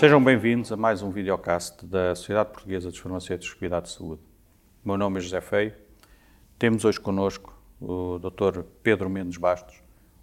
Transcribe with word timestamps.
Sejam 0.00 0.24
bem-vindos 0.24 0.72
a 0.72 0.78
mais 0.78 1.02
um 1.02 1.10
videocast 1.10 1.84
da 1.84 2.14
Sociedade 2.14 2.52
Portuguesa 2.52 2.88
dos 2.88 2.98
Farmacêuticos 2.98 3.52
de 3.52 3.58
Cuidado 3.58 3.82
de 3.82 3.90
Saúde. 3.90 4.22
Meu 4.82 4.96
nome 4.96 5.18
é 5.18 5.20
José 5.20 5.42
Feio. 5.42 5.74
Temos 6.58 6.86
hoje 6.86 6.98
connosco 6.98 7.54
o 7.78 8.18
Dr. 8.18 8.62
Pedro 8.82 9.10
Mendes 9.10 9.36
Bastos, 9.36 9.76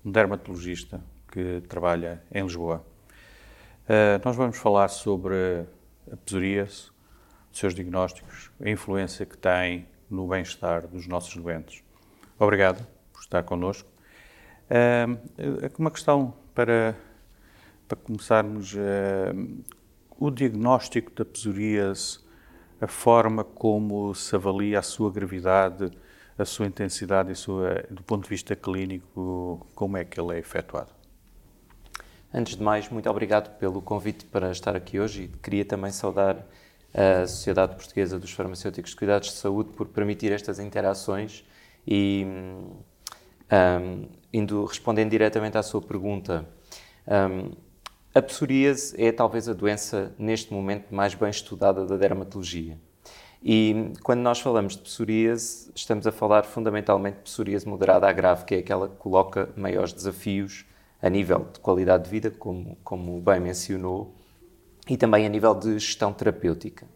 um 0.04 0.10
dermatologista 0.10 1.00
que 1.32 1.62
trabalha 1.70 2.24
em 2.34 2.42
Lisboa. 2.42 2.84
Uh, 3.84 4.20
nós 4.26 4.36
vamos 4.36 4.58
falar 4.58 4.88
sobre 4.88 5.36
a 6.12 6.18
psoríase, 6.26 6.90
os 7.52 7.60
seus 7.60 7.76
diagnósticos, 7.76 8.50
a 8.60 8.68
influência 8.68 9.28
que 9.28 9.38
tem 9.38 9.88
no 10.10 10.28
bem-estar 10.28 10.88
dos 10.88 11.06
nossos 11.06 11.38
doentes. 11.38 11.84
Obrigado 12.40 12.84
por 13.14 13.22
estar 13.22 13.44
connosco. 13.44 13.88
Uh, 14.72 15.72
uma 15.78 15.92
questão 15.92 16.34
para, 16.56 16.96
para 17.88 17.98
começarmos. 17.98 18.74
Uh, 18.74 19.64
o 20.20 20.32
diagnóstico 20.32 21.12
da 21.12 21.24
psoríase, 21.24 22.20
a 22.82 22.88
forma 22.88 23.44
como 23.44 24.14
se 24.14 24.36
avalia 24.36 24.80
a 24.80 24.82
sua 24.82 25.12
gravidade, 25.12 25.92
a 26.38 26.46
sua 26.46 26.66
intensidade 26.66 27.32
e 27.32 27.36
sua, 27.36 27.86
do 27.90 28.04
ponto 28.04 28.24
de 28.24 28.30
vista 28.30 28.56
clínico, 28.56 29.68
como 29.74 29.98
é 29.98 30.04
que 30.04 30.20
ele 30.20 30.36
é 30.36 30.40
efetuado? 30.40 30.92
Antes 32.34 32.56
de 32.56 32.64
mais, 32.64 32.90
muito 32.90 33.10
obrigado 33.10 33.58
pelo 33.58 33.82
convite 33.82 34.26
para 34.26 34.52
estar 34.52 34.76
aqui 34.76 35.00
hoje 35.00 35.24
e 35.24 35.28
queria 35.28 35.66
também 35.66 35.92
saudar 35.92 36.46
a 36.94 37.26
Sociedade 37.26 37.76
Portuguesa 37.76 38.20
dos 38.20 38.32
Farmacêuticos 38.32 38.92
de 38.92 38.98
Cuidados 38.98 39.30
de 39.30 39.36
Saúde 39.36 39.72
por 39.72 39.88
permitir 39.88 40.32
estas 40.32 40.60
interações 40.60 41.46
e, 41.88 42.26
um, 43.52 44.08
indo, 44.34 44.66
respondendo 44.66 45.10
diretamente 45.10 45.58
à 45.58 45.64
sua 45.64 45.82
pergunta, 45.82 46.48
um, 47.08 47.67
a 48.14 48.22
psoríase 48.22 48.96
é 49.02 49.12
talvez 49.12 49.48
a 49.48 49.54
doença 49.54 50.14
neste 50.18 50.54
momento 50.54 50.94
mais 50.94 51.14
bem 51.14 51.30
estudada 51.30 51.86
da 51.86 51.98
dermatologia. 51.98 52.78
E 53.44 53.94
quando 54.04 54.22
nós 54.22 54.40
falamos 54.40 54.76
de 54.76 54.82
psoríase, 54.82 55.72
estamos 55.76 56.08
a 56.08 56.12
falar 56.12 56.44
fundamentalmente 56.44 57.18
de 57.18 57.24
psoríase 57.24 57.68
moderada 57.68 58.08
a 58.08 58.12
grave, 58.12 58.46
que 58.46 58.56
é 58.56 58.58
aquela 58.60 58.90
que 58.90 58.96
coloca 58.96 59.50
maiores 59.56 59.94
desafios 59.94 60.66
a 61.02 61.10
nível 61.10 61.48
de 61.54 61.60
qualidade 61.60 62.06
de 62.06 62.10
vida, 62.10 62.32
como, 62.32 62.78
como 62.84 63.22
bem 63.22 63.40
mencionou, 63.40 64.16
e 64.90 64.98
também 64.98 65.26
a 65.26 65.30
nível 65.30 65.54
de 65.54 65.74
gestão 65.74 66.12
terapêutica. 66.12 66.88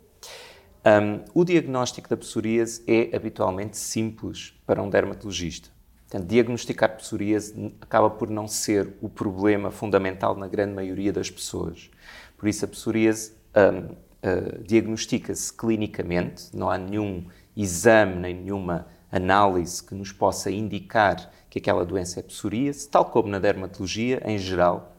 Um, 0.84 1.24
o 1.36 1.46
diagnóstico 1.46 2.10
da 2.10 2.18
psoríase 2.18 2.84
é 2.88 3.16
habitualmente 3.16 3.78
simples 3.78 4.56
para 4.66 4.82
um 4.82 4.90
dermatologista. 4.90 5.70
Portanto, 6.12 6.28
diagnosticar 6.28 6.98
psoríase 6.98 7.74
acaba 7.80 8.10
por 8.10 8.30
não 8.30 8.46
ser 8.46 8.96
o 9.02 9.08
problema 9.08 9.72
fundamental 9.72 10.36
na 10.36 10.46
grande 10.46 10.74
maioria 10.74 11.14
das 11.14 11.32
pessoas. 11.32 11.90
Por 12.38 12.50
isso, 12.50 12.66
a 12.66 12.68
psoríase 12.68 13.32
um, 13.56 13.94
uh, 13.94 14.62
diagnostica-se 14.62 15.54
clinicamente, 15.54 16.50
não 16.54 16.70
há 16.70 16.78
nenhum 16.78 17.26
exame 17.56 18.16
nem 18.16 18.36
nenhuma 18.36 18.88
análise 19.10 19.82
que 19.82 19.96
nos 19.96 20.12
possa 20.12 20.52
indicar 20.52 21.32
que 21.50 21.60
aquela 21.60 21.86
doença 21.86 22.20
é 22.20 22.24
psoríase, 22.24 22.90
tal 22.90 23.06
como 23.06 23.30
na 23.30 23.40
dermatologia 23.40 24.22
em 24.26 24.38
geral. 24.38 24.98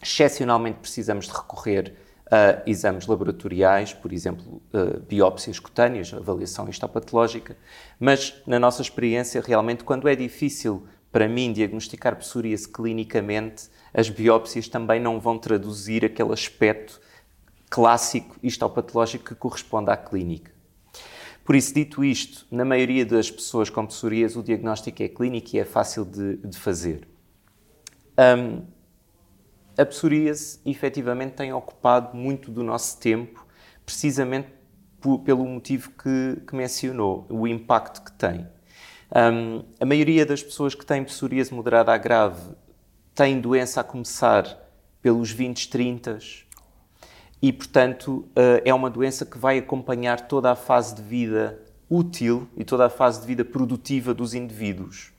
Excepcionalmente 0.00 0.78
precisamos 0.78 1.26
de 1.26 1.32
recorrer 1.32 1.96
a 2.30 2.62
exames 2.66 3.06
laboratoriais, 3.06 3.92
por 3.92 4.12
exemplo, 4.12 4.62
uh, 4.72 5.00
biópsias 5.00 5.58
cutâneas, 5.58 6.12
avaliação 6.12 6.68
histopatológica, 6.68 7.56
mas 8.00 8.34
na 8.46 8.58
nossa 8.58 8.82
experiência, 8.82 9.42
realmente, 9.44 9.84
quando 9.84 10.08
é 10.08 10.16
difícil 10.16 10.86
para 11.12 11.28
mim 11.28 11.52
diagnosticar 11.52 12.16
psoríase 12.16 12.68
clinicamente, 12.68 13.68
as 13.92 14.08
biópsias 14.08 14.66
também 14.66 15.00
não 15.00 15.20
vão 15.20 15.38
traduzir 15.38 16.04
aquele 16.04 16.32
aspecto 16.32 17.00
clássico 17.70 18.36
histopatológico 18.42 19.24
que 19.26 19.34
corresponde 19.34 19.90
à 19.90 19.96
clínica. 19.96 20.50
Por 21.44 21.54
isso, 21.54 21.74
dito 21.74 22.02
isto, 22.02 22.46
na 22.50 22.64
maioria 22.64 23.04
das 23.04 23.30
pessoas 23.30 23.68
com 23.68 23.86
psoríase, 23.86 24.38
o 24.38 24.42
diagnóstico 24.42 25.02
é 25.02 25.08
clínico 25.08 25.50
e 25.54 25.58
é 25.58 25.64
fácil 25.64 26.04
de, 26.04 26.38
de 26.38 26.58
fazer. 26.58 27.06
Um, 28.18 28.62
a 29.76 29.84
psoríase, 29.84 30.60
efetivamente, 30.64 31.32
tem 31.32 31.52
ocupado 31.52 32.16
muito 32.16 32.50
do 32.50 32.62
nosso 32.62 32.98
tempo, 32.98 33.44
precisamente 33.84 34.48
pelo 35.24 35.44
motivo 35.44 35.90
que, 35.90 36.40
que, 36.46 36.56
mencionou, 36.56 37.26
o 37.28 37.46
impacto 37.46 38.02
que 38.02 38.12
tem. 38.12 38.46
Um, 39.14 39.64
a 39.78 39.84
maioria 39.84 40.24
das 40.24 40.42
pessoas 40.42 40.74
que 40.74 40.84
têm 40.84 41.04
psoríase 41.04 41.52
moderada 41.52 41.92
a 41.92 41.98
grave 41.98 42.54
tem 43.14 43.40
doença 43.40 43.80
a 43.80 43.84
começar 43.84 44.58
pelos 45.02 45.30
20, 45.30 45.68
30 45.68 46.18
e, 47.42 47.52
portanto, 47.52 48.26
uh, 48.30 48.62
é 48.64 48.72
uma 48.72 48.88
doença 48.88 49.26
que 49.26 49.36
vai 49.36 49.58
acompanhar 49.58 50.22
toda 50.22 50.50
a 50.50 50.56
fase 50.56 50.94
de 50.94 51.02
vida 51.02 51.60
útil 51.90 52.48
e 52.56 52.64
toda 52.64 52.86
a 52.86 52.90
fase 52.90 53.20
de 53.20 53.26
vida 53.26 53.44
produtiva 53.44 54.14
dos 54.14 54.32
indivíduos. 54.32 55.12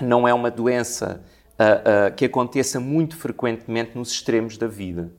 Não 0.00 0.26
é 0.26 0.34
uma 0.34 0.50
doença 0.50 1.24
uh, 1.58 2.14
que 2.14 2.24
aconteça 2.24 2.78
muito 2.78 3.16
frequentemente 3.16 3.96
nos 3.96 4.10
extremos 4.10 4.56
da 4.56 4.66
vida. 4.66 5.12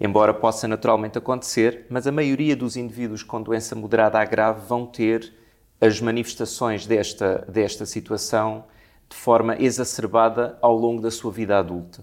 Embora 0.00 0.32
possa 0.32 0.68
naturalmente 0.68 1.18
acontecer, 1.18 1.86
mas 1.90 2.06
a 2.06 2.12
maioria 2.12 2.54
dos 2.54 2.76
indivíduos 2.76 3.22
com 3.22 3.42
doença 3.42 3.74
moderada 3.74 4.18
a 4.18 4.24
grave 4.24 4.66
vão 4.66 4.86
ter 4.86 5.32
as 5.80 6.00
manifestações 6.00 6.86
desta, 6.86 7.44
desta 7.48 7.84
situação 7.84 8.64
de 9.08 9.16
forma 9.16 9.56
exacerbada 9.58 10.58
ao 10.60 10.76
longo 10.76 11.00
da 11.00 11.10
sua 11.10 11.32
vida 11.32 11.58
adulta. 11.58 12.02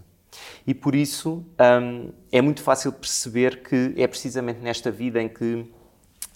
E 0.67 0.73
por 0.73 0.95
isso 0.95 1.45
um, 1.81 2.11
é 2.31 2.41
muito 2.41 2.61
fácil 2.61 2.91
perceber 2.91 3.63
que 3.63 3.93
é 3.95 4.07
precisamente 4.07 4.59
nesta 4.59 4.91
vida 4.91 5.21
em 5.21 5.29
que 5.29 5.71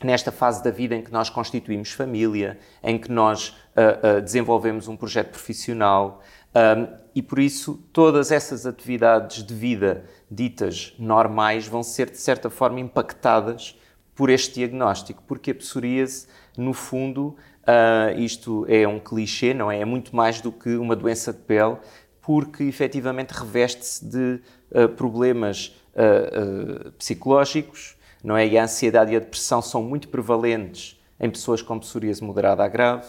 nesta 0.02 0.32
fase 0.32 0.64
da 0.64 0.72
vida 0.72 0.96
em 0.96 1.02
que 1.02 1.12
nós 1.12 1.30
constituímos 1.30 1.92
família, 1.92 2.58
em 2.82 2.98
que 2.98 3.12
nós 3.12 3.50
uh, 3.50 4.18
uh, 4.18 4.22
desenvolvemos 4.22 4.88
um 4.88 4.96
projeto 4.96 5.32
profissional, 5.32 6.22
um, 6.56 6.88
e 7.14 7.22
por 7.22 7.40
isso 7.40 7.84
todas 7.92 8.32
essas 8.32 8.66
atividades 8.66 9.44
de 9.44 9.54
vida 9.54 10.06
ditas 10.30 10.94
normais 10.98 11.68
vão 11.68 11.84
ser 11.84 12.10
de 12.10 12.18
certa 12.18 12.50
forma 12.50 12.80
impactadas 12.80 13.78
por 14.16 14.30
este 14.30 14.56
diagnóstico, 14.56 15.24
porque 15.26 15.52
a 15.52 15.56
psoríase, 15.56 16.28
no 16.58 16.74
fundo, 16.74 17.38
uh, 17.64 18.20
isto 18.20 18.66
é 18.68 18.88
um 18.88 19.00
clichê, 19.00 19.54
não 19.54 19.72
é? 19.72 19.80
É 19.80 19.86
muito 19.86 20.14
mais 20.16 20.42
do 20.42 20.52
que 20.52 20.76
uma 20.76 20.96
doença 20.96 21.32
de 21.32 21.40
pele, 21.40 21.78
porque 22.22 22.64
efetivamente 22.64 23.32
reveste-se 23.32 24.06
de 24.06 24.42
uh, 24.72 24.90
problemas 24.90 25.74
uh, 25.96 26.92
psicológicos, 26.92 27.96
não 28.22 28.36
é? 28.36 28.46
E 28.46 28.58
a 28.58 28.64
ansiedade 28.64 29.14
e 29.14 29.16
a 29.16 29.20
depressão 29.20 29.62
são 29.62 29.82
muito 29.82 30.10
prevalentes 30.10 31.00
em 31.20 31.30
pessoas 31.30 31.62
com 31.62 31.80
psoríase 31.80 32.24
moderada 32.24 32.64
a 32.64 32.68
grave. 32.68 33.08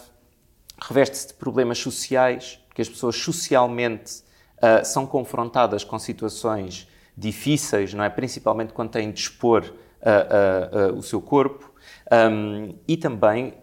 Reveste-se 0.81 1.27
de 1.27 1.33
problemas 1.35 1.77
sociais, 1.77 2.59
porque 2.67 2.81
as 2.81 2.89
pessoas 2.89 3.15
socialmente 3.15 4.23
uh, 4.57 4.83
são 4.83 5.05
confrontadas 5.05 5.83
com 5.83 5.99
situações 5.99 6.87
difíceis, 7.15 7.93
não 7.93 8.03
é? 8.03 8.09
Principalmente 8.09 8.73
quando 8.73 8.89
têm 8.89 9.11
de 9.11 9.19
expor 9.19 9.63
uh, 9.63 10.93
uh, 10.93 10.97
o 10.97 11.03
seu 11.03 11.21
corpo. 11.21 11.69
Um, 12.11 12.75
e 12.87 12.97
também 12.97 13.53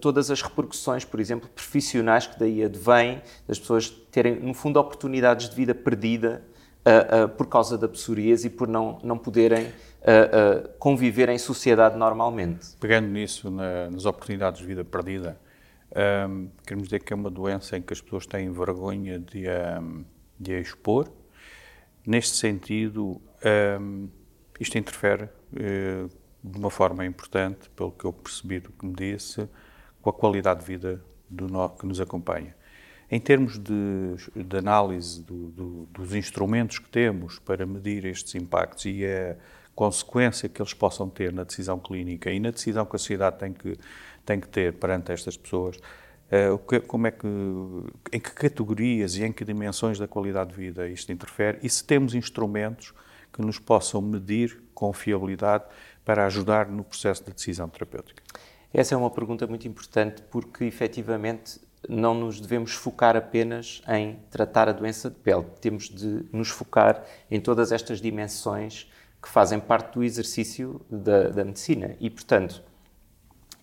todas 0.00 0.30
as 0.30 0.42
repercussões, 0.42 1.06
por 1.06 1.18
exemplo, 1.18 1.48
profissionais 1.48 2.26
que 2.26 2.38
daí 2.38 2.62
advêm, 2.62 3.22
das 3.46 3.58
pessoas 3.58 3.88
terem, 3.88 4.38
no 4.38 4.52
fundo, 4.52 4.78
oportunidades 4.78 5.48
de 5.48 5.56
vida 5.56 5.74
perdida 5.74 6.42
por 7.36 7.46
causa 7.46 7.78
da 7.78 7.88
psoríase 7.88 8.46
e 8.46 8.50
por 8.50 8.68
não, 8.68 8.98
não 9.02 9.16
poderem 9.16 9.72
conviver 10.78 11.30
em 11.30 11.38
sociedade 11.38 11.96
normalmente. 11.96 12.68
Pegando 12.78 13.08
nisso, 13.08 13.50
na, 13.50 13.90
nas 13.90 14.04
oportunidades 14.04 14.60
de 14.60 14.66
vida 14.66 14.84
perdida, 14.84 15.38
um, 16.28 16.50
queremos 16.66 16.88
dizer 16.88 17.02
que 17.02 17.12
é 17.12 17.16
uma 17.16 17.30
doença 17.30 17.76
em 17.76 17.82
que 17.82 17.92
as 17.92 18.00
pessoas 18.00 18.26
têm 18.26 18.50
vergonha 18.52 19.18
de 19.18 19.48
a, 19.48 19.82
de 20.38 20.54
a 20.54 20.60
expor. 20.60 21.10
Neste 22.06 22.36
sentido, 22.36 23.20
um, 23.80 24.08
isto 24.60 24.76
interfere 24.78 25.28
de 26.42 26.58
uma 26.58 26.70
forma 26.70 27.04
importante, 27.04 27.68
pelo 27.70 27.92
que 27.92 28.04
eu 28.04 28.12
percebi 28.12 28.60
do 28.60 28.70
que 28.70 28.86
me 28.86 28.94
disse, 28.94 29.48
com 30.00 30.10
a 30.10 30.12
qualidade 30.12 30.60
de 30.60 30.66
vida 30.66 31.02
do 31.28 31.48
no, 31.48 31.68
que 31.68 31.86
nos 31.86 32.00
acompanha. 32.00 32.54
Em 33.10 33.18
termos 33.18 33.58
de, 33.58 33.72
de 34.36 34.56
análise 34.56 35.22
do, 35.22 35.48
do, 35.50 35.86
dos 35.86 36.14
instrumentos 36.14 36.78
que 36.78 36.88
temos 36.88 37.38
para 37.38 37.64
medir 37.64 38.04
estes 38.04 38.34
impactos 38.34 38.84
e 38.84 39.04
a 39.04 39.36
consequência 39.74 40.48
que 40.48 40.60
eles 40.60 40.74
possam 40.74 41.08
ter 41.08 41.32
na 41.32 41.44
decisão 41.44 41.78
clínica 41.78 42.30
e 42.30 42.38
na 42.38 42.50
decisão 42.50 42.84
que 42.84 42.96
a 42.96 42.98
sociedade 42.98 43.38
tem 43.38 43.52
que, 43.52 43.78
tem 44.28 44.38
que 44.38 44.48
ter 44.48 44.74
perante 44.74 45.10
estas 45.10 45.38
pessoas, 45.38 45.76
uh, 45.76 46.82
como 46.86 47.06
é 47.06 47.10
que, 47.10 47.26
em 48.12 48.20
que 48.20 48.30
categorias 48.32 49.16
e 49.16 49.24
em 49.24 49.32
que 49.32 49.42
dimensões 49.42 49.98
da 49.98 50.06
qualidade 50.06 50.50
de 50.50 50.56
vida 50.56 50.86
isto 50.86 51.10
interfere 51.10 51.58
e 51.62 51.70
se 51.70 51.82
temos 51.82 52.14
instrumentos 52.14 52.92
que 53.32 53.40
nos 53.40 53.58
possam 53.58 54.02
medir 54.02 54.62
com 54.74 54.92
fiabilidade 54.92 55.64
para 56.04 56.26
ajudar 56.26 56.68
no 56.68 56.84
processo 56.84 57.24
de 57.24 57.32
decisão 57.32 57.70
terapêutica? 57.70 58.22
Essa 58.72 58.94
é 58.94 58.98
uma 58.98 59.10
pergunta 59.10 59.46
muito 59.46 59.66
importante 59.66 60.22
porque, 60.30 60.64
efetivamente, 60.64 61.58
não 61.88 62.12
nos 62.12 62.38
devemos 62.38 62.72
focar 62.72 63.16
apenas 63.16 63.80
em 63.88 64.18
tratar 64.30 64.68
a 64.68 64.72
doença 64.72 65.08
de 65.08 65.16
pele. 65.16 65.46
Temos 65.60 65.88
de 65.88 66.26
nos 66.30 66.50
focar 66.50 67.02
em 67.30 67.40
todas 67.40 67.72
estas 67.72 67.98
dimensões 67.98 68.90
que 69.22 69.28
fazem 69.28 69.58
parte 69.58 69.94
do 69.94 70.04
exercício 70.04 70.80
da, 70.90 71.28
da 71.28 71.44
medicina. 71.44 71.96
E, 71.98 72.10
portanto, 72.10 72.62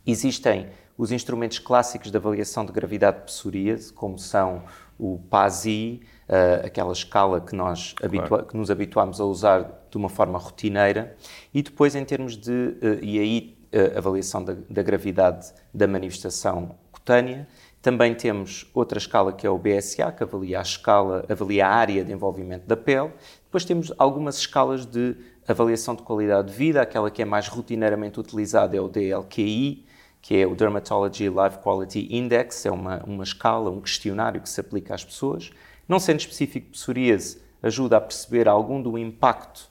existem 0.06 0.68
os 0.98 1.12
instrumentos 1.12 1.60
clássicos 1.60 2.10
de 2.10 2.18
avaliação 2.18 2.66
de 2.66 2.72
gravidade 2.72 3.19
de 3.19 3.24
psoríase, 3.24 3.92
como 3.92 4.18
são 4.18 4.63
o 4.98 5.19
PASI, 5.30 6.02
uh, 6.30 6.66
aquela 6.66 6.94
escala 6.94 7.42
que 7.42 7.56
nós 7.56 7.94
claro. 7.94 8.46
que 8.46 8.56
nos 8.56 8.72
habituámos 8.72 9.19
a 9.19 9.25
usar 9.25 9.86
de 9.90 9.98
uma 9.98 10.07
forma 10.07 10.40
rotineira, 10.40 11.16
e 11.54 11.62
depois 11.62 11.96
em 11.96 12.06
termos 12.06 12.38
de, 12.38 12.52
uh, 12.52 13.04
e 13.04 13.19
aí 13.19 13.57
uh, 13.74 13.98
avaliação 13.98 14.44
da, 14.44 14.56
da, 14.69 14.81
gravidade 14.81 15.54
da 15.74 15.86
manifestação 15.86 16.78
cutânea, 16.94 17.46
também 17.81 18.16
temos 18.16 18.69
outra 18.74 18.98
escala 18.98 19.34
que 19.34 19.46
é 19.46 19.50
o 19.50 19.60
BSA, 19.60 20.12
que 20.12 20.24
avalia 20.24 20.60
a 20.60 20.62
escala, 20.62 21.25
avalia 21.30 21.68
a 21.68 21.69
área 21.69 22.04
de 22.04 22.12
envolvimento 22.12 22.66
da 22.66 22.75
pele. 22.75 23.12
Depois 23.44 23.63
temos 23.63 23.94
algumas 23.98 24.38
escalas 24.38 24.86
de 24.86 25.16
avaliação 25.48 25.94
de 25.94 26.01
qualidade 26.01 26.48
de 26.51 26.58
vida, 26.58 26.81
aquela 26.81 27.12
que 27.12 27.22
é 27.22 27.25
mais 27.25 27.48
rotineiramente 27.48 28.19
utilizada 28.19 28.75
é 28.75 28.81
o 28.81 28.88
DLQI, 28.88 29.86
que 30.25 30.36
é 30.36 30.48
o 30.48 30.56
Dermatology 30.56 31.30
Life 31.30 31.60
Quality 31.63 32.07
Index, 32.10 32.66
é 32.66 32.72
uma, 32.72 32.98
uma 33.04 33.24
escala, 33.24 33.69
um 33.69 33.80
questionário 33.80 34.42
que 34.42 34.50
se 34.50 34.60
aplica 34.60 34.95
às 34.95 35.06
pessoas. 35.06 35.51
Não 35.88 36.00
sendo 36.00 36.19
específico 36.19 36.66
de 36.66 36.72
psoríase, 36.72 37.38
ajuda 37.62 37.98
a 37.98 38.01
perceber 38.01 38.48
algum 38.48 38.81
do 38.81 38.98
impacto 38.98 39.69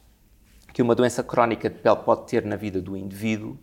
que 0.73 0.81
uma 0.81 0.95
doença 0.95 1.25
crónica 1.25 1.69
de 1.69 1.81
pele 1.81 1.97
pode 1.97 2.29
ter 2.29 2.45
na 2.45 2.55
vida 2.55 2.81
do 2.81 2.97
indivíduo. 2.97 3.59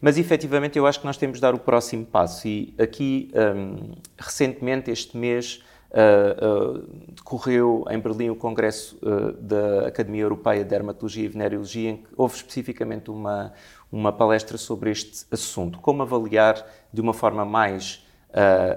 Mas 0.00 0.16
efetivamente 0.16 0.78
eu 0.78 0.86
acho 0.86 1.00
que 1.00 1.06
nós 1.06 1.16
temos 1.16 1.38
de 1.38 1.42
dar 1.42 1.56
o 1.56 1.58
próximo 1.58 2.06
passo. 2.06 2.46
E 2.46 2.72
aqui, 2.78 3.32
um, 3.34 3.96
recentemente, 4.16 4.92
este 4.92 5.16
mês, 5.16 5.64
uh, 5.90 7.12
decorreu 7.14 7.84
em 7.90 7.98
Berlim 7.98 8.30
o 8.30 8.36
Congresso 8.36 8.98
uh, 9.02 9.32
da 9.32 9.88
Academia 9.88 10.22
Europeia 10.22 10.62
de 10.62 10.70
Dermatologia 10.70 11.24
e 11.24 11.28
Venereologia, 11.28 11.90
em 11.90 11.96
que 11.98 12.08
houve 12.16 12.36
especificamente 12.36 13.10
uma, 13.10 13.52
uma 13.90 14.12
palestra 14.12 14.58
sobre 14.58 14.90
este 14.90 15.26
assunto. 15.30 15.78
Como 15.80 16.02
avaliar 16.02 16.64
de 16.92 17.00
uma 17.00 17.14
forma 17.14 17.44
mais 17.44 18.04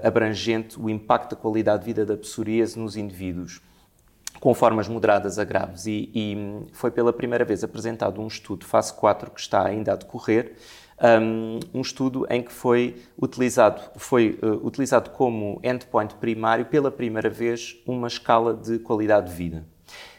abrangente 0.02 0.80
o 0.80 0.88
impacto 0.88 1.36
da 1.36 1.36
qualidade 1.36 1.80
de 1.80 1.86
vida 1.86 2.06
da 2.06 2.16
psoríase 2.16 2.78
nos 2.78 2.96
indivíduos 2.96 3.60
com 4.40 4.54
formas 4.54 4.88
moderadas 4.88 5.38
a 5.38 5.44
graves. 5.44 5.86
E, 5.86 6.10
e, 6.12 6.66
foi 6.72 6.90
pela 6.90 7.12
primeira 7.12 7.44
vez 7.44 7.62
apresentado 7.62 8.20
um 8.20 8.26
estudo, 8.26 8.64
fase 8.64 8.92
4, 8.94 9.30
que 9.30 9.40
está 9.40 9.64
ainda 9.64 9.92
a 9.92 9.96
decorrer, 9.96 10.56
um, 11.02 11.58
um 11.74 11.80
estudo 11.80 12.26
em 12.30 12.42
que 12.42 12.52
foi 12.52 13.02
utilizado, 13.20 13.82
foi, 13.96 14.38
uh, 14.42 14.64
utilizado 14.66 15.10
como 15.10 15.60
endpoint 15.62 16.14
primário 16.14 16.66
pela 16.66 16.90
primeira 16.90 17.28
vez 17.28 17.76
uma 17.86 18.06
escala 18.06 18.54
de 18.54 18.78
qualidade 18.78 19.30
de 19.30 19.36
vida. 19.36 19.66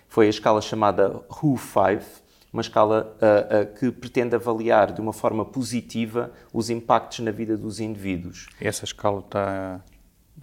Foi 0.07 0.27
a 0.27 0.29
escala 0.29 0.61
chamada 0.61 1.21
WHO5, 1.29 2.03
uma 2.51 2.61
escala 2.61 3.17
uh, 3.17 3.63
uh, 3.63 3.79
que 3.79 3.91
pretende 3.91 4.35
avaliar 4.35 4.91
de 4.91 5.01
uma 5.01 5.13
forma 5.13 5.43
positiva 5.43 6.31
os 6.51 6.69
impactos 6.69 7.19
na 7.19 7.31
vida 7.31 7.57
dos 7.57 7.79
indivíduos. 7.79 8.47
Essa 8.61 8.85
escala 8.85 9.21
está, 9.21 9.81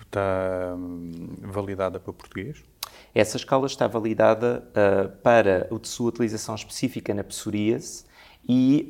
está 0.03 0.75
validada 1.43 2.01
para 2.01 2.13
português? 2.13 2.65
Essa 3.15 3.37
escala 3.37 3.67
está 3.67 3.87
validada 3.87 4.65
uh, 4.71 5.17
para 5.19 5.69
a 5.71 5.87
sua 5.87 6.09
utilização 6.09 6.55
específica 6.55 7.15
na 7.15 7.23
psoríase 7.23 8.05
e 8.49 8.89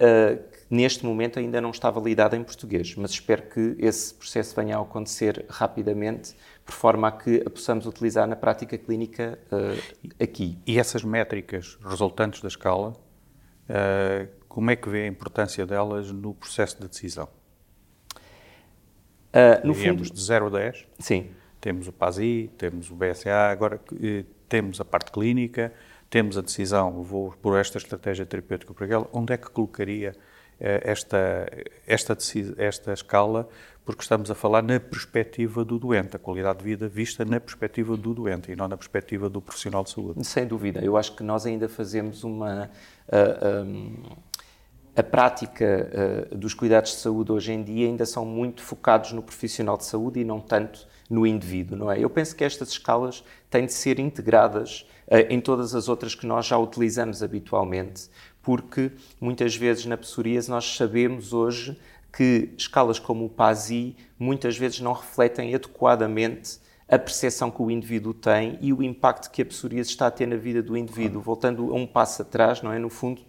neste 0.70 1.04
momento 1.04 1.38
ainda 1.38 1.60
não 1.60 1.70
está 1.70 1.90
validada 1.90 2.36
em 2.36 2.44
português, 2.44 2.94
mas 2.96 3.10
espero 3.10 3.42
que 3.42 3.76
esse 3.78 4.14
processo 4.14 4.54
venha 4.54 4.78
a 4.78 4.80
acontecer 4.80 5.44
rapidamente, 5.48 6.34
por 6.64 6.72
forma 6.72 7.08
a 7.08 7.12
que 7.12 7.42
a 7.44 7.50
possamos 7.50 7.86
utilizar 7.86 8.28
na 8.28 8.36
prática 8.36 8.78
clínica 8.78 9.38
aqui. 10.22 10.56
E 10.64 10.78
essas 10.78 11.02
métricas 11.02 11.76
resultantes 11.82 12.40
da 12.40 12.48
escala 12.48 12.94
Uh, 13.70 14.26
como 14.48 14.68
é 14.72 14.76
que 14.76 14.88
vê 14.88 15.04
a 15.04 15.06
importância 15.06 15.64
delas 15.64 16.10
no 16.10 16.34
processo 16.34 16.80
de 16.80 16.88
decisão? 16.88 17.28
Uh, 19.32 19.64
no 19.64 19.72
Digamos, 19.72 20.08
fundo, 20.08 20.16
de 20.16 20.20
0 20.20 20.46
a 20.46 20.50
10. 20.50 20.86
Sim. 20.98 21.30
Temos 21.60 21.86
o 21.86 21.92
PASI, 21.92 22.50
temos 22.58 22.90
o 22.90 22.96
BSA, 22.96 23.32
agora 23.32 23.80
uh, 23.92 24.24
temos 24.48 24.80
a 24.80 24.84
parte 24.84 25.12
clínica, 25.12 25.72
temos 26.08 26.36
a 26.36 26.40
decisão, 26.40 27.00
vou 27.04 27.32
por 27.40 27.56
esta 27.56 27.78
estratégia 27.78 28.26
terapêutica 28.26 28.74
para 28.74 28.86
aquela, 28.86 29.08
onde 29.12 29.32
é 29.32 29.36
que 29.36 29.48
colocaria 29.50 30.16
esta, 30.60 31.48
esta, 31.86 32.16
esta 32.58 32.92
escala, 32.92 33.48
porque 33.84 34.02
estamos 34.02 34.30
a 34.30 34.34
falar 34.34 34.62
na 34.62 34.78
perspectiva 34.78 35.64
do 35.64 35.78
doente, 35.78 36.14
a 36.14 36.18
qualidade 36.18 36.58
de 36.58 36.64
vida 36.64 36.88
vista 36.88 37.24
na 37.24 37.40
perspectiva 37.40 37.96
do 37.96 38.14
doente 38.14 38.52
e 38.52 38.56
não 38.56 38.68
na 38.68 38.76
perspectiva 38.76 39.28
do 39.28 39.40
profissional 39.40 39.82
de 39.82 39.90
saúde. 39.90 40.24
Sem 40.24 40.46
dúvida, 40.46 40.80
eu 40.84 40.96
acho 40.96 41.16
que 41.16 41.22
nós 41.22 41.46
ainda 41.46 41.68
fazemos 41.68 42.22
uma. 42.22 42.70
Uh, 43.08 43.64
um, 43.64 44.02
a 44.96 45.02
prática 45.04 45.88
dos 46.32 46.52
cuidados 46.52 46.90
de 46.90 46.96
saúde 46.96 47.30
hoje 47.30 47.52
em 47.52 47.62
dia 47.62 47.86
ainda 47.86 48.04
são 48.04 48.24
muito 48.26 48.60
focados 48.60 49.12
no 49.12 49.22
profissional 49.22 49.78
de 49.78 49.84
saúde 49.84 50.20
e 50.20 50.24
não 50.24 50.40
tanto 50.40 50.86
no 51.08 51.26
indivíduo, 51.26 51.76
não 51.76 51.90
é? 51.90 51.98
Eu 51.98 52.08
penso 52.08 52.36
que 52.36 52.44
estas 52.44 52.70
escalas 52.70 53.24
têm 53.50 53.66
de 53.66 53.72
ser 53.72 53.98
integradas 53.98 54.86
uh, 55.08 55.16
em 55.28 55.40
todas 55.40 55.74
as 55.74 55.88
outras 55.88 56.14
que 56.14 56.24
nós 56.24 56.46
já 56.46 56.56
utilizamos 56.56 57.20
habitualmente, 57.20 58.08
porque 58.50 58.90
muitas 59.20 59.54
vezes 59.54 59.86
na 59.86 59.96
psoríase 59.96 60.50
nós 60.50 60.74
sabemos 60.74 61.32
hoje 61.32 61.78
que 62.12 62.52
escalas 62.58 62.98
como 62.98 63.26
o 63.26 63.28
PASI 63.28 63.94
muitas 64.18 64.58
vezes 64.58 64.80
não 64.80 64.92
refletem 64.92 65.54
adequadamente 65.54 66.58
a 66.88 66.98
percepção 66.98 67.48
que 67.48 67.62
o 67.62 67.70
indivíduo 67.70 68.12
tem 68.12 68.58
e 68.60 68.72
o 68.72 68.82
impacto 68.82 69.30
que 69.30 69.40
a 69.40 69.46
psoríase 69.46 69.90
está 69.90 70.08
a 70.08 70.10
ter 70.10 70.26
na 70.26 70.34
vida 70.34 70.60
do 70.60 70.76
indivíduo. 70.76 71.22
Voltando 71.22 71.72
a 71.72 71.76
um 71.76 71.86
passo 71.86 72.22
atrás, 72.22 72.60
não 72.60 72.72
é? 72.72 72.78
No 72.80 72.90
fundo, 72.90 73.22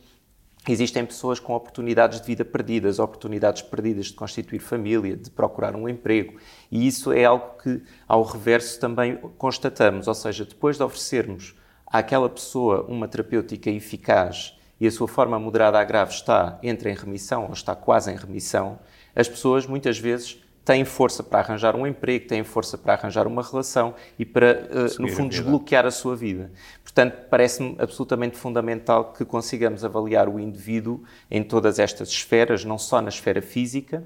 existem 0.68 1.06
pessoas 1.06 1.40
com 1.40 1.54
oportunidades 1.54 2.20
de 2.20 2.26
vida 2.26 2.44
perdidas, 2.44 2.98
oportunidades 2.98 3.62
perdidas 3.62 4.08
de 4.08 4.14
constituir 4.14 4.58
família, 4.58 5.16
de 5.16 5.30
procurar 5.30 5.76
um 5.76 5.88
emprego. 5.88 6.40
E 6.72 6.88
isso 6.88 7.12
é 7.12 7.26
algo 7.26 7.62
que, 7.62 7.84
ao 8.08 8.24
reverso, 8.24 8.80
também 8.80 9.18
constatamos. 9.38 10.08
Ou 10.08 10.16
seja, 10.16 10.46
depois 10.46 10.78
de 10.78 10.84
oferecermos 10.84 11.54
àquela 11.86 12.28
pessoa 12.28 12.88
uma 12.88 13.08
terapêutica 13.08 13.70
eficaz 13.70 14.60
e 14.82 14.88
a 14.88 14.92
sua 14.92 15.08
forma 15.08 15.38
moderada 15.38 15.80
a 15.80 15.84
grave 15.84 16.12
está 16.12 16.58
entre 16.64 16.90
em 16.90 16.96
remissão 16.96 17.46
ou 17.46 17.54
está 17.54 17.76
quase 17.76 18.12
em 18.12 18.16
remissão, 18.16 18.80
as 19.16 19.30
pessoas 19.30 19.68
muitas 19.68 20.00
vezes 20.00 20.42
têm 20.66 20.84
força 20.84 21.22
para 21.22 21.40
arranjar 21.40 21.76
um 21.76 21.86
emprego, 21.86 22.28
têm 22.28 22.44
força 22.44 22.80
para 22.80 22.94
arranjar 22.94 23.28
uma 23.28 23.44
relação 23.44 23.94
e 24.18 24.26
para, 24.26 24.68
uh, 24.72 25.02
no 25.02 25.08
fundo, 25.10 25.30
desbloquear 25.30 25.86
a 25.86 25.92
sua 25.92 26.16
vida. 26.16 26.52
Portanto, 26.82 27.16
parece-me 27.30 27.76
absolutamente 27.78 28.38
fundamental 28.38 29.14
que 29.14 29.24
consigamos 29.24 29.86
avaliar 29.86 30.28
o 30.28 30.40
indivíduo 30.40 31.04
em 31.30 31.44
todas 31.44 31.78
estas 31.78 32.10
esferas, 32.10 32.66
não 32.66 32.80
só 32.80 33.02
na 33.04 33.10
esfera 33.10 33.42
física, 33.42 34.04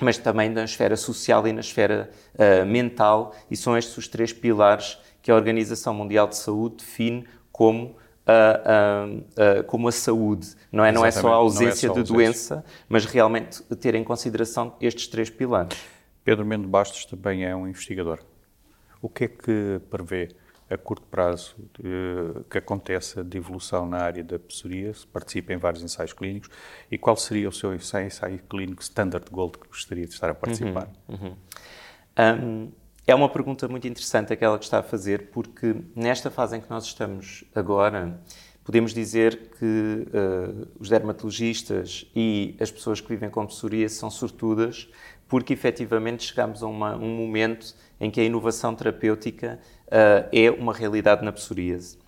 mas 0.00 0.16
também 0.16 0.48
na 0.48 0.64
esfera 0.64 0.96
social 0.96 1.46
e 1.46 1.52
na 1.52 1.60
esfera 1.60 2.08
uh, 2.34 2.64
mental, 2.64 3.34
e 3.50 3.56
são 3.56 3.76
estes 3.76 3.98
os 3.98 4.08
três 4.08 4.32
pilares 4.32 4.98
que 5.20 5.30
a 5.30 5.34
Organização 5.34 5.92
Mundial 5.92 6.26
de 6.28 6.36
Saúde 6.36 6.76
define 6.76 7.26
como 7.52 7.96
uh, 8.28 9.18
uh, 9.18 9.64
como 9.64 9.88
a 9.88 9.92
saúde, 9.92 10.54
não 10.70 10.84
é? 10.84 10.92
Não 10.92 11.04
é 11.04 11.10
só 11.10 11.32
a 11.32 11.36
ausência 11.36 11.86
é 11.86 11.88
só 11.88 11.94
de 11.94 12.02
doença, 12.02 12.64
mas 12.88 13.04
realmente 13.04 13.62
ter 13.76 13.94
em 13.94 14.04
consideração 14.04 14.76
estes 14.80 15.08
três 15.08 15.30
pilares. 15.30 15.78
Pedro 16.24 16.44
Mendo 16.44 16.68
Bastos 16.68 17.04
também 17.06 17.44
é 17.44 17.56
um 17.56 17.66
investigador. 17.66 18.20
O 19.00 19.08
que 19.08 19.24
é 19.24 19.28
que 19.28 19.80
prevê 19.90 20.28
a 20.70 20.76
curto 20.76 21.06
prazo 21.06 21.56
de, 21.78 22.44
que 22.50 22.58
aconteça 22.58 23.24
de 23.24 23.38
evolução 23.38 23.86
na 23.86 23.98
área 23.98 24.22
da 24.22 24.38
psoríase, 24.38 25.06
participa 25.06 25.54
em 25.54 25.56
vários 25.56 25.82
ensaios 25.82 26.12
clínicos, 26.12 26.50
e 26.90 26.98
qual 26.98 27.16
seria 27.16 27.48
o 27.48 27.52
seu 27.52 27.74
ensaio, 27.74 28.08
ensaio 28.08 28.38
clínico 28.48 28.82
standard 28.82 29.24
gold 29.30 29.56
que 29.56 29.66
gostaria 29.68 30.06
de 30.06 30.12
estar 30.12 30.28
a 30.28 30.34
participar? 30.34 30.88
Uhum, 31.08 31.28
uhum. 31.28 31.36
Um, 32.18 32.72
é 33.08 33.14
uma 33.14 33.28
pergunta 33.30 33.66
muito 33.66 33.88
interessante 33.88 34.34
aquela 34.34 34.58
que 34.58 34.64
está 34.64 34.80
a 34.80 34.82
fazer, 34.82 35.30
porque 35.30 35.74
nesta 35.96 36.30
fase 36.30 36.58
em 36.58 36.60
que 36.60 36.68
nós 36.68 36.84
estamos 36.84 37.42
agora, 37.54 38.20
podemos 38.62 38.92
dizer 38.92 39.50
que 39.58 39.64
uh, 39.64 40.68
os 40.78 40.90
dermatologistas 40.90 42.06
e 42.14 42.54
as 42.60 42.70
pessoas 42.70 43.00
que 43.00 43.08
vivem 43.08 43.30
com 43.30 43.46
psoríase 43.46 43.94
são 43.94 44.10
sortudas, 44.10 44.90
porque 45.26 45.54
efetivamente 45.54 46.22
chegamos 46.22 46.62
a 46.62 46.66
uma, 46.66 46.96
um 46.96 47.16
momento 47.16 47.74
em 47.98 48.10
que 48.10 48.20
a 48.20 48.24
inovação 48.24 48.74
terapêutica 48.74 49.58
uh, 49.86 50.28
é 50.30 50.50
uma 50.50 50.74
realidade 50.74 51.24
na 51.24 51.32
psoríase. 51.32 51.98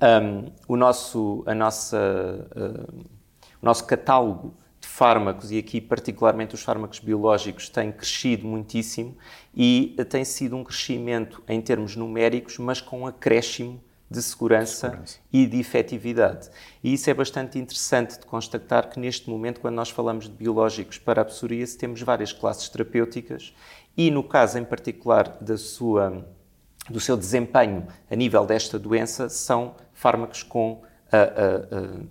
Um, 0.00 0.50
o, 0.66 0.74
nosso, 0.74 1.44
a 1.46 1.54
nossa, 1.54 2.48
uh, 2.56 3.04
o 3.60 3.66
nosso 3.66 3.86
catálogo 3.86 4.56
fármacos, 4.96 5.50
e 5.50 5.58
aqui 5.58 5.80
particularmente 5.80 6.54
os 6.54 6.62
fármacos 6.62 7.00
biológicos, 7.00 7.68
têm 7.68 7.90
crescido 7.90 8.46
muitíssimo 8.46 9.16
e 9.52 9.96
tem 10.08 10.24
sido 10.24 10.54
um 10.54 10.62
crescimento 10.62 11.42
em 11.48 11.60
termos 11.60 11.96
numéricos, 11.96 12.58
mas 12.58 12.80
com 12.80 13.00
um 13.00 13.06
acréscimo 13.08 13.82
de 14.08 14.22
segurança, 14.22 14.90
segurança, 14.90 15.18
e 15.32 15.46
de 15.46 15.58
efetividade. 15.58 16.48
E 16.80 16.94
isso 16.94 17.10
é 17.10 17.14
bastante 17.14 17.58
interessante 17.58 18.20
de 18.20 18.24
constatar 18.24 18.88
que 18.88 19.00
neste 19.00 19.28
momento, 19.28 19.60
quando 19.60 19.74
nós 19.74 19.90
falamos 19.90 20.26
de 20.26 20.32
biológicos 20.32 20.96
para 20.96 21.22
a 21.22 21.24
psoríase, 21.24 21.76
temos 21.76 22.00
várias 22.00 22.32
classes 22.32 22.68
terapêuticas 22.68 23.52
e 23.96 24.12
no 24.12 24.22
caso 24.22 24.58
em 24.58 24.64
particular 24.64 25.38
da 25.40 25.58
sua, 25.58 26.24
do 26.88 27.00
seu 27.00 27.16
desempenho 27.16 27.88
a 28.08 28.14
nível 28.14 28.46
desta 28.46 28.78
doença, 28.78 29.28
são 29.28 29.74
fármacos 29.92 30.44
com 30.44 30.82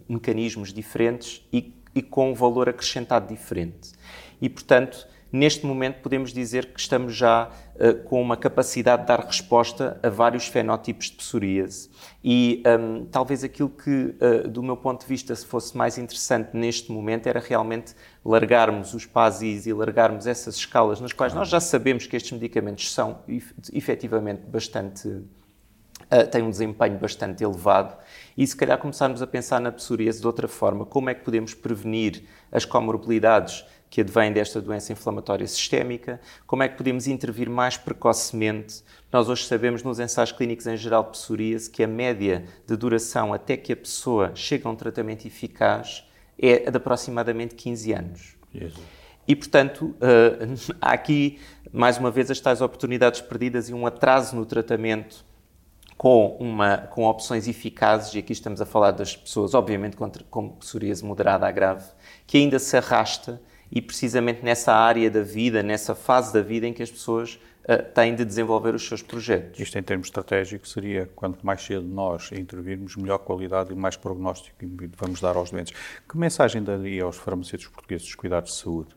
mecanismos 0.09 0.73
diferentes 0.73 1.47
e, 1.53 1.73
e 1.95 2.01
com 2.01 2.31
um 2.31 2.33
valor 2.33 2.69
acrescentado 2.69 3.27
diferente. 3.27 3.91
E, 4.41 4.49
portanto, 4.49 5.07
neste 5.33 5.65
momento 5.65 5.99
podemos 6.01 6.31
dizer 6.31 6.67
que 6.67 6.79
estamos 6.79 7.15
já 7.15 7.49
uh, 7.49 8.03
com 8.03 8.21
uma 8.21 8.37
capacidade 8.37 9.01
de 9.01 9.07
dar 9.07 9.19
resposta 9.19 9.99
a 10.03 10.07
vários 10.07 10.47
fenótipos 10.47 11.07
de 11.07 11.13
psoríase. 11.13 11.89
E 12.23 12.61
um, 12.79 13.05
talvez 13.05 13.43
aquilo 13.43 13.69
que, 13.69 13.89
uh, 13.89 14.47
do 14.47 14.61
meu 14.61 14.77
ponto 14.77 15.01
de 15.01 15.07
vista, 15.07 15.35
se 15.35 15.45
fosse 15.45 15.75
mais 15.75 15.97
interessante 15.97 16.51
neste 16.53 16.91
momento 16.91 17.25
era 17.25 17.39
realmente 17.39 17.95
largarmos 18.23 18.93
os 18.93 19.07
PASIs 19.07 19.65
e 19.65 19.73
largarmos 19.73 20.27
essas 20.27 20.55
escalas 20.55 21.01
nas 21.01 21.11
quais 21.11 21.33
nós 21.33 21.49
já 21.49 21.59
sabemos 21.59 22.05
que 22.05 22.15
estes 22.15 22.31
medicamentos 22.31 22.93
são 22.93 23.19
efetivamente 23.73 24.41
bastante. 24.45 25.23
Uh, 26.13 26.27
têm 26.27 26.43
um 26.43 26.49
desempenho 26.51 26.99
bastante 26.99 27.43
elevado 27.43 27.97
e 28.37 28.45
se 28.45 28.55
calhar 28.55 28.77
começarmos 28.77 29.21
a 29.23 29.25
pensar 29.25 29.59
na 29.59 29.71
psoríase 29.71 30.21
de 30.21 30.27
outra 30.27 30.47
forma, 30.47 30.85
como 30.85 31.09
é 31.09 31.13
que 31.15 31.23
podemos 31.23 31.55
prevenir 31.55 32.25
as 32.51 32.65
comorbilidades 32.65 33.65
que 33.89 34.01
advém 34.01 34.31
desta 34.31 34.59
doença 34.61 34.91
inflamatória 34.91 35.47
sistémica, 35.47 36.19
como 36.45 36.61
é 36.61 36.67
que 36.67 36.75
podemos 36.75 37.07
intervir 37.07 37.49
mais 37.49 37.77
precocemente. 37.77 38.83
Nós 39.11 39.29
hoje 39.29 39.45
sabemos 39.45 39.81
nos 39.81 39.99
ensaios 39.99 40.31
clínicos 40.31 40.67
em 40.67 40.75
geral 40.75 41.03
de 41.03 41.11
psoríase 41.11 41.69
que 41.69 41.83
a 41.83 41.87
média 41.87 42.43
de 42.67 42.75
duração 42.75 43.33
até 43.33 43.55
que 43.55 43.71
a 43.71 43.77
pessoa 43.77 44.31
chega 44.35 44.67
a 44.67 44.71
um 44.71 44.75
tratamento 44.75 45.25
eficaz 45.25 46.07
é 46.39 46.69
de 46.71 46.77
aproximadamente 46.77 47.55
15 47.55 47.93
anos. 47.93 48.35
Jesus. 48.53 48.83
E, 49.27 49.35
portanto, 49.35 49.95
uh, 49.95 50.73
há 50.81 50.91
aqui, 50.91 51.39
mais 51.71 51.97
uma 51.97 52.11
vez, 52.11 52.29
as 52.29 52.39
tais 52.39 52.61
oportunidades 52.61 53.21
perdidas 53.21 53.69
e 53.69 53.73
um 53.73 53.85
atraso 53.85 54.35
no 54.35 54.45
tratamento 54.45 55.23
com, 55.97 56.35
uma, 56.39 56.77
com 56.77 57.05
opções 57.05 57.47
eficazes, 57.47 58.13
e 58.13 58.19
aqui 58.19 58.33
estamos 58.33 58.61
a 58.61 58.65
falar 58.65 58.91
das 58.91 59.15
pessoas, 59.15 59.53
obviamente, 59.53 59.95
com, 59.95 60.09
com 60.29 60.49
psoríase 60.49 61.03
moderada 61.05 61.47
a 61.47 61.51
grave, 61.51 61.85
que 62.25 62.37
ainda 62.37 62.59
se 62.59 62.75
arrasta 62.75 63.41
e 63.71 63.81
precisamente 63.81 64.43
nessa 64.43 64.71
área 64.71 65.09
da 65.09 65.21
vida, 65.21 65.63
nessa 65.63 65.95
fase 65.95 66.31
da 66.31 66.41
vida 66.41 66.67
em 66.67 66.73
que 66.73 66.83
as 66.83 66.91
pessoas 66.91 67.39
uh, 67.63 67.91
têm 67.93 68.15
de 68.15 68.23
desenvolver 68.23 68.75
os 68.75 68.87
seus 68.87 69.01
projetos. 69.01 69.59
Isto 69.59 69.79
em 69.79 69.83
termos 69.83 70.07
estratégicos 70.07 70.71
seria, 70.71 71.09
quanto 71.15 71.43
mais 71.43 71.61
cedo 71.63 71.83
nós 71.83 72.31
intervirmos, 72.31 72.95
melhor 72.95 73.17
qualidade 73.17 73.71
e 73.71 73.75
mais 73.75 73.95
prognóstico 73.95 74.55
vamos 74.95 75.19
dar 75.19 75.35
aos 75.35 75.49
doentes. 75.49 75.73
Que 76.07 76.17
mensagem 76.17 76.61
daria 76.63 77.03
aos 77.03 77.17
farmacêuticos 77.17 77.73
portugueses 77.73 78.05
dos 78.05 78.15
cuidados 78.15 78.51
de 78.51 78.57
saúde? 78.57 78.95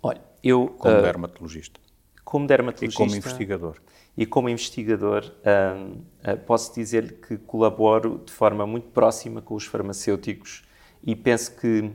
Olha, 0.00 0.20
eu... 0.42 0.68
Como 0.78 0.96
uh, 0.96 1.02
dermatologista. 1.02 1.80
Como 2.24 2.46
dermatologista. 2.46 3.02
E 3.02 3.04
como 3.04 3.16
investigador. 3.16 3.78
E 4.16 4.24
como 4.24 4.48
investigador, 4.48 5.32
uh, 5.40 6.36
posso 6.46 6.72
dizer 6.74 7.20
que 7.20 7.36
colaboro 7.36 8.22
de 8.24 8.32
forma 8.32 8.66
muito 8.66 8.88
próxima 8.88 9.42
com 9.42 9.54
os 9.54 9.64
farmacêuticos 9.66 10.64
e 11.02 11.16
penso 11.16 11.56
que 11.56 11.90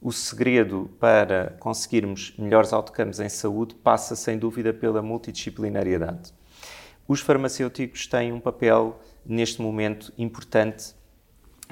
o 0.00 0.12
segredo 0.12 0.90
para 0.98 1.56
conseguirmos 1.60 2.34
melhores 2.36 2.72
outcomes 2.72 3.20
em 3.20 3.28
saúde 3.28 3.74
passa, 3.76 4.16
sem 4.16 4.36
dúvida, 4.36 4.74
pela 4.74 5.00
multidisciplinariedade. 5.00 6.34
Os 7.06 7.20
farmacêuticos 7.20 8.06
têm 8.06 8.32
um 8.32 8.40
papel, 8.40 9.00
neste 9.24 9.62
momento, 9.62 10.12
importante 10.18 10.94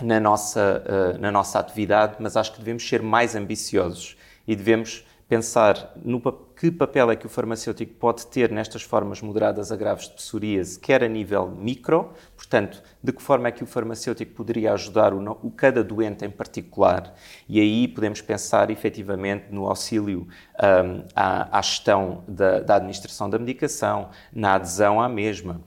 na 0.03 0.21
nossa, 0.21 0.83
uh, 0.87 1.19
na 1.21 1.31
nossa 1.31 1.59
atividade, 1.59 2.17
mas 2.21 2.37
acho 2.37 2.53
que 2.53 2.59
devemos 2.59 2.89
ser 2.89 3.03
mais 3.03 3.35
ambiciosos 3.35 4.17
e 4.47 4.57
devemos 4.57 5.05
pensar 5.31 5.93
no 6.05 6.21
que 6.57 6.73
papel 6.73 7.09
é 7.09 7.15
que 7.15 7.25
o 7.25 7.29
farmacêutico 7.29 7.95
pode 7.95 8.27
ter 8.27 8.51
nestas 8.51 8.83
formas 8.83 9.23
moderadas 9.23 9.71
a 9.71 9.77
graves 9.77 10.09
de 10.09 10.15
psoríase, 10.15 10.77
quer 10.77 11.05
a 11.05 11.09
nível 11.09 11.49
micro, 11.49 12.11
portanto, 12.37 12.83
de 13.01 13.13
que 13.13 13.23
forma 13.23 13.47
é 13.47 13.53
que 13.53 13.63
o 13.63 13.67
farmacêutico 13.67 14.35
poderia 14.35 14.73
ajudar 14.73 15.15
o, 15.15 15.21
o 15.41 15.53
cada 15.53 15.85
doente 15.85 16.25
em 16.25 16.31
particular, 16.31 17.15
e 17.49 17.61
aí 17.61 17.87
podemos 17.87 18.21
pensar 18.21 18.71
efetivamente 18.71 19.45
no 19.53 19.69
auxílio 19.69 20.27
um, 20.27 21.05
à, 21.15 21.59
à, 21.59 21.63
gestão 21.63 22.25
da, 22.27 22.59
da 22.59 22.75
administração 22.75 23.31
da 23.31 23.39
medicação, 23.39 24.11
na 24.33 24.55
adesão 24.55 25.01
à 25.01 25.09
mesma 25.09 25.61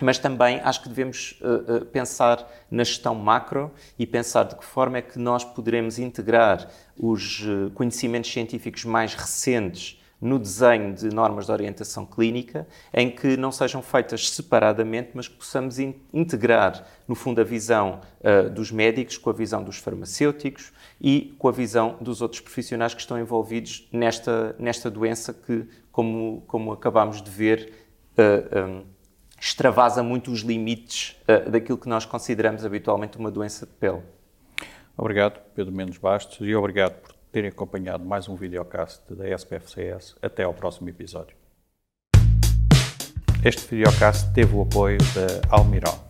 mas 0.00 0.18
também 0.18 0.60
acho 0.60 0.82
que 0.82 0.88
devemos 0.88 1.40
uh, 1.40 1.76
uh, 1.76 1.86
pensar 1.86 2.48
na 2.70 2.84
gestão 2.84 3.14
macro 3.14 3.70
e 3.98 4.06
pensar 4.06 4.44
de 4.44 4.56
que 4.56 4.64
forma 4.64 4.98
é 4.98 5.02
que 5.02 5.18
nós 5.18 5.44
poderemos 5.44 5.98
integrar 5.98 6.68
os 6.96 7.40
uh, 7.42 7.70
conhecimentos 7.74 8.32
científicos 8.32 8.84
mais 8.84 9.14
recentes 9.14 10.00
no 10.20 10.38
desenho 10.38 10.92
de 10.94 11.08
normas 11.08 11.46
de 11.46 11.52
orientação 11.52 12.04
clínica, 12.04 12.68
em 12.92 13.10
que 13.10 13.38
não 13.38 13.50
sejam 13.50 13.80
feitas 13.82 14.28
separadamente, 14.28 15.12
mas 15.14 15.26
que 15.26 15.34
possamos 15.34 15.78
in 15.78 15.94
integrar, 16.12 16.86
no 17.08 17.14
fundo, 17.14 17.40
a 17.40 17.44
visão 17.44 18.02
dos 18.54 18.70
médicos 18.70 19.16
com 19.16 19.30
a 19.30 19.32
visão 19.32 19.64
dos 19.64 19.78
farmacêuticos 19.78 20.74
e 21.00 21.34
com 21.38 21.48
a 21.48 21.52
visão 21.52 21.96
dos 22.02 22.20
outros 22.20 22.42
profissionais 22.42 22.92
que 22.92 23.00
estão 23.00 23.18
envolvidos 23.18 23.88
nesta, 23.90 24.54
nesta 24.58 24.90
doença 24.90 25.32
que, 25.32 25.66
como, 25.90 26.42
como 26.46 26.70
acabámos 26.70 27.22
de 27.22 27.30
ver, 27.30 27.72
um, 28.18 28.84
extravasa 29.40 30.02
muito 30.02 30.30
os 30.30 30.40
limites 30.40 31.16
uh, 31.22 31.50
daquilo 31.50 31.78
que 31.78 31.88
nós 31.88 32.04
consideramos 32.04 32.64
habitualmente 32.64 33.16
uma 33.16 33.30
doença 33.30 33.64
de 33.64 33.72
pele. 33.72 34.02
Obrigado, 34.96 35.40
Pedro 35.54 35.72
Mendes 35.72 35.96
Bastos, 35.96 36.46
e 36.46 36.54
obrigado 36.54 37.00
por 37.00 37.14
terem 37.32 37.48
acompanhado 37.48 38.04
mais 38.04 38.28
um 38.28 38.36
videocast 38.36 39.00
da 39.08 39.26
SPFCS. 39.34 40.16
Até 40.20 40.42
ao 40.42 40.52
próximo 40.52 40.90
episódio. 40.90 41.34
Este 43.42 43.74
videocast 43.74 44.34
teve 44.34 44.54
o 44.54 44.60
apoio 44.60 44.98
da 45.14 45.56
Almiron 45.56 46.09